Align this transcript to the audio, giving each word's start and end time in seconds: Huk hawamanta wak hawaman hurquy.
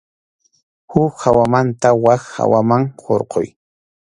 Huk 0.91 1.13
hawamanta 1.23 1.89
wak 2.03 2.23
hawaman 2.35 2.83
hurquy. 3.03 3.47